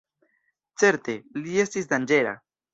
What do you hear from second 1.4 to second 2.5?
li estis danĝera.